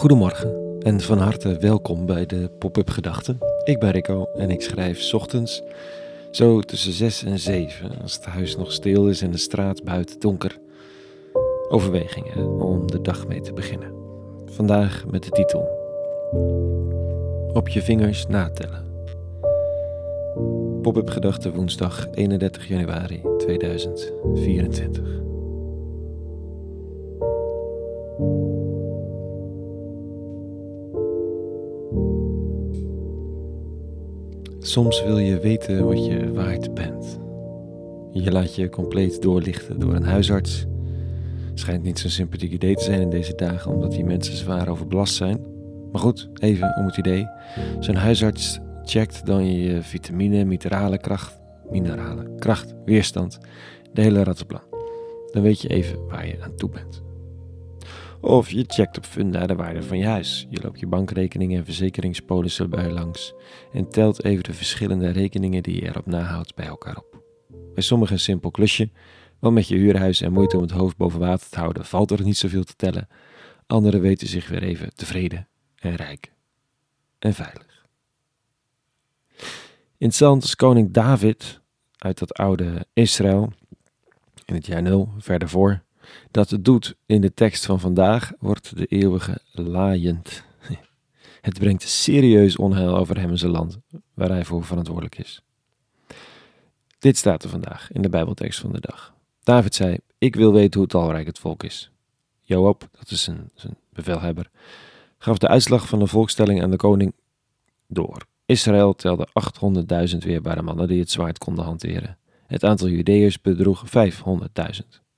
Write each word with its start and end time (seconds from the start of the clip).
Goedemorgen 0.00 0.78
en 0.78 1.00
van 1.00 1.18
harte 1.18 1.56
welkom 1.58 2.06
bij 2.06 2.26
de 2.26 2.50
Pop-up 2.58 2.90
Gedachten. 2.90 3.38
Ik 3.64 3.78
ben 3.78 3.90
Rico 3.90 4.24
en 4.24 4.50
ik 4.50 4.62
schrijf 4.62 5.14
ochtends 5.14 5.62
zo 6.30 6.60
tussen 6.60 6.92
6 6.92 7.24
en 7.24 7.38
7, 7.38 7.90
als 8.02 8.14
het 8.14 8.24
huis 8.24 8.56
nog 8.56 8.72
stil 8.72 9.08
is 9.08 9.22
en 9.22 9.30
de 9.30 9.38
straat 9.38 9.84
buiten 9.84 10.20
donker. 10.20 10.58
Overwegingen 11.68 12.60
om 12.60 12.90
de 12.90 13.00
dag 13.00 13.26
mee 13.26 13.40
te 13.40 13.52
beginnen. 13.52 13.92
Vandaag 14.44 15.04
met 15.06 15.22
de 15.22 15.30
titel 15.30 15.60
Op 17.52 17.68
je 17.68 17.82
vingers 17.82 18.26
natellen. 18.26 18.84
Pop-up 20.82 21.10
Gedachten 21.10 21.54
woensdag 21.54 22.08
31 22.12 22.68
januari 22.68 23.22
2024. 23.38 25.29
Soms 34.62 35.04
wil 35.04 35.18
je 35.18 35.38
weten 35.38 35.86
wat 35.86 36.04
je 36.04 36.32
waard 36.32 36.74
bent. 36.74 37.18
Je 38.12 38.32
laat 38.32 38.54
je 38.54 38.68
compleet 38.68 39.22
doorlichten 39.22 39.78
door 39.78 39.94
een 39.94 40.04
huisarts. 40.04 40.66
Schijnt 41.54 41.82
niet 41.82 41.98
zo'n 41.98 42.10
sympathiek 42.10 42.52
idee 42.52 42.74
te 42.76 42.84
zijn 42.84 43.00
in 43.00 43.10
deze 43.10 43.34
dagen, 43.34 43.72
omdat 43.72 43.90
die 43.90 44.04
mensen 44.04 44.36
zwaar 44.36 44.68
overbelast 44.68 45.14
zijn. 45.14 45.40
Maar 45.92 46.00
goed, 46.00 46.28
even 46.40 46.76
om 46.76 46.86
het 46.86 46.96
idee. 46.96 47.28
Zo'n 47.78 47.94
huisarts 47.94 48.58
checkt 48.84 49.26
dan 49.26 49.56
je 49.56 49.82
vitamine, 49.82 50.44
mineralen, 50.44 51.00
kracht, 51.00 51.40
mineralen, 51.70 52.38
kracht, 52.38 52.74
weerstand, 52.84 53.38
de 53.92 54.00
hele 54.00 54.22
rattenplan. 54.22 54.62
Dan 55.30 55.42
weet 55.42 55.60
je 55.60 55.68
even 55.68 56.06
waar 56.06 56.26
je 56.26 56.42
aan 56.42 56.54
toe 56.54 56.70
bent. 56.70 57.02
Of 58.20 58.50
je 58.50 58.64
checkt 58.66 58.96
op 58.96 59.04
Funda 59.04 59.46
de 59.46 59.54
waarde 59.54 59.82
van 59.82 59.98
je 59.98 60.06
huis. 60.06 60.46
Je 60.50 60.60
loopt 60.62 60.80
je 60.80 60.86
bankrekeningen 60.86 61.58
en 61.58 61.64
verzekeringspolissen 61.64 62.70
bij 62.70 62.90
langs 62.90 63.34
en 63.72 63.88
telt 63.88 64.24
even 64.24 64.44
de 64.44 64.52
verschillende 64.52 65.10
rekeningen 65.10 65.62
die 65.62 65.74
je 65.74 65.88
erop 65.88 66.06
nahoudt 66.06 66.54
bij 66.54 66.66
elkaar 66.66 66.96
op. 66.96 67.22
Bij 67.74 67.82
sommigen 67.82 68.14
een 68.14 68.20
simpel 68.20 68.50
klusje, 68.50 68.90
want 69.38 69.54
met 69.54 69.68
je 69.68 69.76
huurhuis 69.76 70.20
en 70.20 70.32
moeite 70.32 70.56
om 70.56 70.62
het 70.62 70.70
hoofd 70.70 70.96
boven 70.96 71.20
water 71.20 71.48
te 71.48 71.58
houden 71.58 71.84
valt 71.84 72.10
er 72.10 72.22
niet 72.22 72.36
zoveel 72.36 72.64
te 72.64 72.76
tellen. 72.76 73.08
Anderen 73.66 74.00
weten 74.00 74.26
zich 74.26 74.48
weer 74.48 74.62
even 74.62 74.94
tevreden 74.94 75.48
en 75.76 75.94
rijk 75.94 76.32
en 77.18 77.34
veilig. 77.34 77.86
Interessant 79.92 80.44
is 80.44 80.56
koning 80.56 80.92
David 80.92 81.60
uit 81.98 82.18
dat 82.18 82.34
oude 82.34 82.86
Israël 82.92 83.52
in 84.44 84.54
het 84.54 84.66
jaar 84.66 84.82
0 84.82 85.08
verder 85.18 85.48
voor 85.48 85.82
dat 86.30 86.50
het 86.50 86.64
doet 86.64 86.96
in 87.06 87.20
de 87.20 87.34
tekst 87.34 87.66
van 87.66 87.80
vandaag, 87.80 88.32
wordt 88.38 88.76
de 88.76 88.86
eeuwige 88.86 89.40
laaiend. 89.52 90.42
Het 91.40 91.58
brengt 91.58 91.82
serieus 91.82 92.56
onheil 92.56 92.96
over 92.96 93.20
hem 93.20 93.30
en 93.30 93.38
zijn 93.38 93.50
land, 93.50 93.78
waar 94.14 94.28
hij 94.28 94.44
voor 94.44 94.64
verantwoordelijk 94.64 95.18
is. 95.18 95.42
Dit 96.98 97.16
staat 97.16 97.42
er 97.42 97.50
vandaag 97.50 97.92
in 97.92 98.02
de 98.02 98.08
Bijbeltekst 98.08 98.60
van 98.60 98.72
de 98.72 98.80
dag. 98.80 99.14
David 99.42 99.74
zei: 99.74 99.98
Ik 100.18 100.34
wil 100.34 100.52
weten 100.52 100.80
hoe 100.80 100.88
talrijk 100.88 101.26
het 101.26 101.38
volk 101.38 101.62
is. 101.62 101.90
Joab, 102.40 102.88
dat 102.98 103.10
is 103.10 103.22
zijn, 103.22 103.50
zijn 103.54 103.76
bevelhebber, 103.92 104.50
gaf 105.18 105.38
de 105.38 105.48
uitslag 105.48 105.88
van 105.88 105.98
de 105.98 106.06
volkstelling 106.06 106.62
aan 106.62 106.70
de 106.70 106.76
koning 106.76 107.14
door. 107.86 108.26
Israël 108.46 108.94
telde 108.94 109.28
800.000 110.12 110.18
weerbare 110.18 110.62
mannen 110.62 110.88
die 110.88 111.00
het 111.00 111.10
zwaard 111.10 111.38
konden 111.38 111.64
hanteren. 111.64 112.18
Het 112.46 112.64
aantal 112.64 112.88
Judeërs 112.88 113.40
bedroeg 113.40 113.84
500.000. 113.86 115.09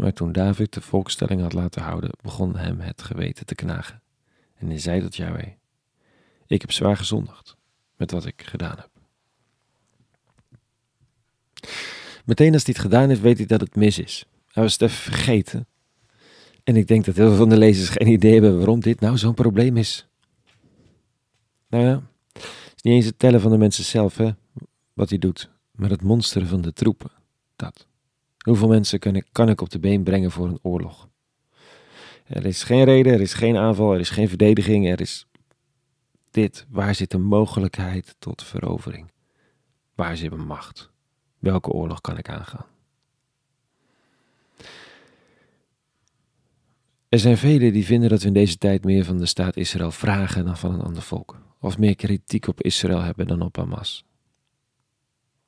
Maar 0.00 0.12
toen 0.12 0.32
David 0.32 0.72
de 0.72 0.80
volkstelling 0.80 1.40
had 1.40 1.52
laten 1.52 1.82
houden, 1.82 2.10
begon 2.22 2.56
hem 2.56 2.80
het 2.80 3.02
geweten 3.02 3.46
te 3.46 3.54
knagen. 3.54 4.02
En 4.54 4.66
hij 4.66 4.78
zei 4.78 5.00
tot 5.00 5.16
Yahweh, 5.16 5.52
ik 6.46 6.60
heb 6.60 6.72
zwaar 6.72 6.96
gezondigd 6.96 7.56
met 7.96 8.10
wat 8.10 8.26
ik 8.26 8.42
gedaan 8.42 8.76
heb. 8.76 8.90
Meteen 12.24 12.52
als 12.52 12.64
hij 12.64 12.74
het 12.76 12.82
gedaan 12.82 13.08
heeft, 13.08 13.20
weet 13.20 13.36
hij 13.36 13.46
dat 13.46 13.60
het 13.60 13.76
mis 13.76 13.98
is. 13.98 14.24
Hij 14.52 14.62
was 14.62 14.72
het 14.72 14.82
even 14.82 14.96
vergeten. 14.96 15.66
En 16.64 16.76
ik 16.76 16.86
denk 16.86 17.04
dat 17.04 17.16
heel 17.16 17.28
veel 17.28 17.36
van 17.36 17.48
de 17.48 17.58
lezers 17.58 17.88
geen 17.88 18.08
idee 18.08 18.32
hebben 18.32 18.56
waarom 18.56 18.80
dit 18.80 19.00
nou 19.00 19.18
zo'n 19.18 19.34
probleem 19.34 19.76
is. 19.76 20.08
Nou 21.68 21.84
ja, 21.84 22.02
het 22.32 22.74
is 22.74 22.82
niet 22.82 22.94
eens 22.94 23.04
het 23.04 23.18
tellen 23.18 23.40
van 23.40 23.50
de 23.50 23.58
mensen 23.58 23.84
zelf, 23.84 24.16
hè, 24.16 24.30
wat 24.92 25.08
hij 25.08 25.18
doet, 25.18 25.50
maar 25.70 25.90
het 25.90 26.02
monsteren 26.02 26.48
van 26.48 26.60
de 26.60 26.72
troepen, 26.72 27.10
dat. 27.56 27.88
Hoeveel 28.44 28.68
mensen 28.68 28.98
kan 29.32 29.48
ik, 29.48 29.60
op 29.60 29.70
de 29.70 29.78
been 29.78 30.02
brengen 30.02 30.30
voor 30.30 30.46
een 30.46 30.58
oorlog? 30.62 31.08
Er 32.26 32.46
is 32.46 32.62
geen 32.62 32.84
reden, 32.84 33.12
er 33.12 33.20
is 33.20 33.34
geen 33.34 33.56
aanval, 33.56 33.92
er 33.92 34.00
is 34.00 34.10
geen 34.10 34.28
verdediging, 34.28 34.88
er 34.88 35.00
is 35.00 35.26
dit. 36.30 36.66
Waar 36.68 36.94
zit 36.94 37.10
de 37.10 37.18
mogelijkheid 37.18 38.16
tot 38.18 38.42
verovering? 38.42 39.10
Waar 39.94 40.16
zit 40.16 40.30
mijn 40.30 40.46
macht? 40.46 40.90
Welke 41.38 41.70
oorlog 41.70 42.00
kan 42.00 42.18
ik 42.18 42.28
aangaan? 42.28 42.66
Er 47.08 47.18
zijn 47.18 47.36
velen 47.36 47.72
die 47.72 47.84
vinden 47.84 48.08
dat 48.08 48.20
we 48.20 48.26
in 48.26 48.32
deze 48.32 48.58
tijd 48.58 48.84
meer 48.84 49.04
van 49.04 49.18
de 49.18 49.26
staat 49.26 49.56
Israël 49.56 49.90
vragen 49.90 50.44
dan 50.44 50.56
van 50.56 50.74
een 50.74 50.80
ander 50.80 51.02
volk. 51.02 51.38
Of 51.60 51.78
meer 51.78 51.96
kritiek 51.96 52.46
op 52.46 52.62
Israël 52.62 53.00
hebben 53.00 53.26
dan 53.26 53.42
op 53.42 53.56
Hamas. 53.56 54.04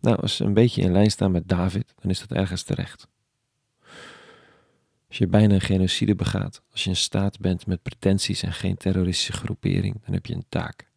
Nou, 0.00 0.20
als 0.20 0.36
ze 0.36 0.44
een 0.44 0.54
beetje 0.54 0.82
in 0.82 0.92
lijn 0.92 1.10
staan 1.10 1.30
met 1.30 1.48
David, 1.48 1.94
dan 2.00 2.10
is 2.10 2.20
dat 2.20 2.38
ergens 2.38 2.62
terecht. 2.62 3.08
Als 5.08 5.18
je 5.18 5.26
bijna 5.26 5.54
een 5.54 5.60
genocide 5.60 6.14
begaat, 6.14 6.62
als 6.72 6.84
je 6.84 6.90
een 6.90 6.96
staat 6.96 7.38
bent 7.38 7.66
met 7.66 7.82
pretenties 7.82 8.42
en 8.42 8.52
geen 8.52 8.76
terroristische 8.76 9.32
groepering, 9.32 10.00
dan 10.04 10.14
heb 10.14 10.26
je 10.26 10.34
een 10.34 10.46
taak. 10.48 10.88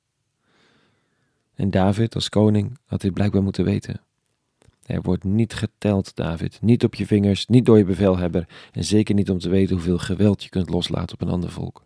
En 1.56 1.70
David 1.72 2.16
als 2.16 2.30
koning 2.30 2.78
had 2.86 3.02
dit 3.02 3.14
blijkbaar 3.14 3.44
moeten 3.44 3.66
weten. 3.66 4.02
Er 4.86 5.02
wordt 5.02 5.24
niet 5.24 5.54
geteld, 5.54 6.16
David, 6.16 6.62
niet 6.62 6.84
op 6.84 6.96
je 6.96 7.06
vingers, 7.06 7.48
niet 7.48 7.66
door 7.66 7.78
je 7.78 7.86
bevelhebber 7.86 8.48
en 8.72 8.84
zeker 8.84 9.16
niet 9.16 9.30
om 9.30 9.40
te 9.40 9.50
weten 9.50 9.76
hoeveel 9.76 9.98
geweld 9.98 10.44
je 10.44 10.50
kunt 10.50 10.70
loslaten 10.70 11.14
op 11.14 11.22
een 11.22 11.34
ander 11.34 11.52
volk. 11.52 11.86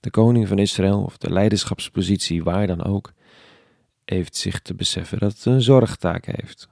De 0.00 0.10
koning 0.10 0.48
van 0.48 0.58
Israël 0.58 1.02
of 1.02 1.18
de 1.18 1.30
leiderschapspositie, 1.30 2.42
waar 2.42 2.66
dan 2.66 2.84
ook, 2.84 3.12
heeft 4.10 4.36
zich 4.36 4.60
te 4.60 4.74
beseffen 4.74 5.18
dat 5.18 5.32
het 5.32 5.44
een 5.44 5.62
zorgtaak 5.62 6.26
heeft. 6.26 6.68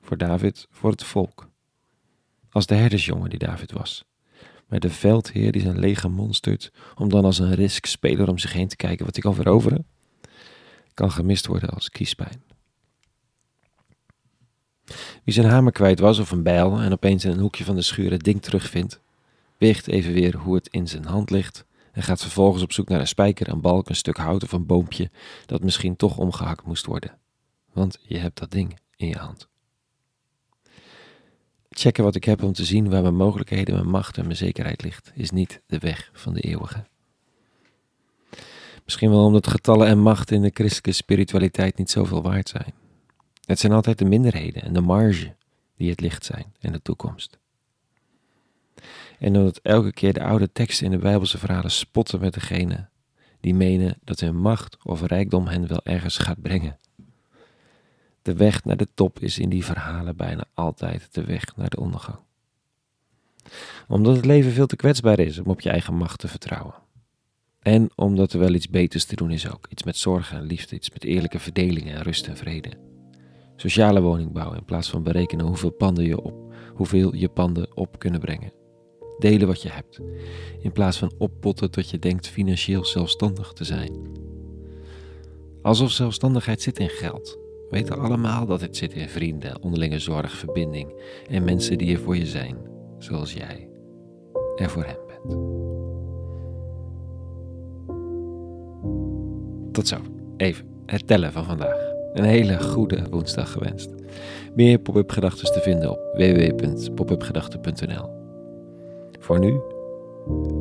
Voor 0.00 0.16
David, 0.16 0.66
voor 0.70 0.90
het 0.90 1.04
volk. 1.04 1.48
Als 2.50 2.66
de 2.66 2.74
herdersjongen 2.74 3.30
die 3.30 3.38
David 3.38 3.72
was. 3.72 4.04
Met 4.66 4.82
de 4.82 4.90
veldheer 4.90 5.52
die 5.52 5.62
zijn 5.62 5.78
leger 5.78 6.10
monstert 6.10 6.72
om 6.94 7.08
dan 7.08 7.24
als 7.24 7.38
een 7.38 7.54
riskspeler 7.54 8.28
om 8.28 8.38
zich 8.38 8.52
heen 8.52 8.68
te 8.68 8.76
kijken 8.76 9.04
wat 9.04 9.14
hij 9.14 9.24
kan 9.24 9.34
veroveren, 9.34 9.86
kan 10.94 11.10
gemist 11.10 11.46
worden 11.46 11.70
als 11.70 11.90
kiespijn. 11.90 12.42
Wie 15.24 15.34
zijn 15.34 15.46
hamer 15.46 15.72
kwijt 15.72 15.98
was 15.98 16.18
of 16.18 16.30
een 16.30 16.42
bijl 16.42 16.80
en 16.80 16.92
opeens 16.92 17.24
in 17.24 17.30
een 17.30 17.38
hoekje 17.38 17.64
van 17.64 17.74
de 17.74 17.82
schuur 17.82 18.10
het 18.10 18.24
ding 18.24 18.42
terugvindt, 18.42 19.00
weegt 19.58 19.86
even 19.86 20.12
weer 20.12 20.36
hoe 20.36 20.54
het 20.54 20.68
in 20.68 20.88
zijn 20.88 21.04
hand 21.04 21.30
ligt 21.30 21.64
en 21.92 22.02
gaat 22.02 22.20
vervolgens 22.20 22.62
op 22.62 22.72
zoek 22.72 22.88
naar 22.88 23.00
een 23.00 23.06
spijker, 23.06 23.48
een 23.48 23.60
balk, 23.60 23.88
een 23.88 23.96
stuk 23.96 24.16
hout 24.16 24.42
of 24.42 24.52
een 24.52 24.66
boompje 24.66 25.10
dat 25.46 25.62
misschien 25.62 25.96
toch 25.96 26.16
omgehakt 26.16 26.66
moest 26.66 26.86
worden. 26.86 27.18
Want 27.72 27.98
je 28.02 28.18
hebt 28.18 28.38
dat 28.38 28.50
ding 28.50 28.78
in 28.96 29.08
je 29.08 29.16
hand. 29.16 29.48
Checken 31.70 32.04
wat 32.04 32.14
ik 32.14 32.24
heb 32.24 32.42
om 32.42 32.52
te 32.52 32.64
zien 32.64 32.90
waar 32.90 33.02
mijn 33.02 33.16
mogelijkheden, 33.16 33.74
mijn 33.74 33.88
macht 33.88 34.18
en 34.18 34.24
mijn 34.24 34.36
zekerheid 34.36 34.82
ligt, 34.82 35.12
is 35.14 35.30
niet 35.30 35.62
de 35.66 35.78
weg 35.78 36.10
van 36.12 36.34
de 36.34 36.40
eeuwige. 36.40 36.84
Misschien 38.84 39.10
wel 39.10 39.24
omdat 39.24 39.46
getallen 39.46 39.86
en 39.86 39.98
macht 39.98 40.30
in 40.30 40.42
de 40.42 40.50
christelijke 40.54 40.92
spiritualiteit 40.92 41.78
niet 41.78 41.90
zoveel 41.90 42.22
waard 42.22 42.48
zijn. 42.48 42.74
Het 43.44 43.58
zijn 43.58 43.72
altijd 43.72 43.98
de 43.98 44.04
minderheden 44.04 44.62
en 44.62 44.72
de 44.72 44.80
marge 44.80 45.34
die 45.76 45.90
het 45.90 46.00
licht 46.00 46.24
zijn 46.24 46.54
en 46.60 46.72
de 46.72 46.82
toekomst. 46.82 47.39
En 49.18 49.36
omdat 49.36 49.60
elke 49.62 49.92
keer 49.92 50.12
de 50.12 50.22
oude 50.22 50.52
teksten 50.52 50.84
in 50.84 50.90
de 50.90 50.98
Bijbelse 50.98 51.38
verhalen 51.38 51.70
spotten 51.70 52.20
met 52.20 52.34
degene 52.34 52.88
die 53.40 53.54
menen 53.54 53.98
dat 54.04 54.20
hun 54.20 54.36
macht 54.36 54.76
of 54.82 55.02
rijkdom 55.02 55.46
hen 55.46 55.66
wel 55.66 55.80
ergens 55.84 56.18
gaat 56.18 56.42
brengen. 56.42 56.78
De 58.22 58.34
weg 58.34 58.64
naar 58.64 58.76
de 58.76 58.88
top 58.94 59.18
is 59.18 59.38
in 59.38 59.48
die 59.48 59.64
verhalen 59.64 60.16
bijna 60.16 60.44
altijd 60.54 61.14
de 61.14 61.24
weg 61.24 61.56
naar 61.56 61.68
de 61.68 61.80
ondergang. 61.80 62.18
Omdat 63.88 64.16
het 64.16 64.24
leven 64.24 64.52
veel 64.52 64.66
te 64.66 64.76
kwetsbaar 64.76 65.18
is 65.18 65.38
om 65.38 65.46
op 65.46 65.60
je 65.60 65.70
eigen 65.70 65.94
macht 65.94 66.18
te 66.18 66.28
vertrouwen. 66.28 66.74
En 67.60 67.90
omdat 67.94 68.32
er 68.32 68.38
wel 68.38 68.54
iets 68.54 68.68
beters 68.68 69.04
te 69.04 69.16
doen 69.16 69.30
is 69.30 69.50
ook. 69.50 69.66
Iets 69.70 69.82
met 69.82 69.96
zorg 69.96 70.32
en 70.32 70.42
liefde, 70.42 70.76
iets 70.76 70.90
met 70.90 71.04
eerlijke 71.04 71.38
verdeling 71.38 71.90
en 71.90 72.02
rust 72.02 72.26
en 72.26 72.36
vrede. 72.36 72.70
Sociale 73.56 74.00
woningbouw 74.00 74.52
in 74.52 74.64
plaats 74.64 74.90
van 74.90 75.02
berekenen 75.02 75.46
hoeveel 75.46 75.70
panden 75.70 76.04
je 76.04 76.20
op, 76.20 76.54
hoeveel 76.74 77.14
je 77.14 77.28
panden 77.28 77.76
op 77.76 77.98
kunnen 77.98 78.20
brengen. 78.20 78.59
Delen 79.20 79.46
wat 79.46 79.62
je 79.62 79.70
hebt, 79.70 80.00
in 80.60 80.72
plaats 80.72 80.98
van 80.98 81.12
oppotten 81.18 81.70
tot 81.70 81.90
je 81.90 81.98
denkt 81.98 82.28
financieel 82.28 82.84
zelfstandig 82.84 83.52
te 83.52 83.64
zijn. 83.64 83.92
Alsof 85.62 85.90
zelfstandigheid 85.90 86.62
zit 86.62 86.78
in 86.78 86.88
geld. 86.88 87.38
We 87.70 87.76
weten 87.76 87.98
allemaal 87.98 88.46
dat 88.46 88.60
het 88.60 88.76
zit 88.76 88.92
in 88.92 89.08
vrienden, 89.08 89.62
onderlinge 89.62 89.98
zorg, 89.98 90.32
verbinding 90.32 90.94
en 91.28 91.44
mensen 91.44 91.78
die 91.78 91.94
er 91.94 92.00
voor 92.00 92.16
je 92.16 92.26
zijn, 92.26 92.56
zoals 92.98 93.32
jij 93.32 93.68
er 94.56 94.70
voor 94.70 94.84
hem 94.84 94.98
bent. 95.06 95.30
Tot 99.72 99.88
zo, 99.88 99.96
even 100.36 100.66
het 100.86 101.06
tellen 101.06 101.32
van 101.32 101.44
vandaag. 101.44 101.88
Een 102.12 102.24
hele 102.24 102.62
goede 102.62 103.06
woensdag 103.10 103.52
gewenst. 103.52 103.90
Meer 104.54 104.78
pop-up 104.78 105.10
gedachten 105.10 105.52
te 105.52 105.60
vinden 105.60 105.90
op 105.90 106.00
www.popupgedachten.nl. 106.16 108.19
Voor 109.30 109.38
nu, 109.38 109.60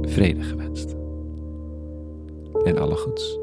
vrede 0.01 0.41
gewenst. 0.41 0.95
En 2.63 2.77
alle 2.77 2.95
goeds. 2.95 3.39